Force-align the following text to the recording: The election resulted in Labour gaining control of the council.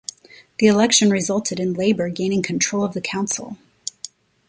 The 0.57 0.65
election 0.65 1.11
resulted 1.11 1.59
in 1.59 1.75
Labour 1.75 2.09
gaining 2.09 2.41
control 2.41 2.83
of 2.83 2.95
the 2.95 3.01
council. 3.01 3.57